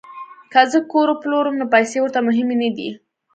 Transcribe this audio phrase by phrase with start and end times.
[0.51, 2.89] که زه کور وپلورم نو پیسې ورته مهمې نه دي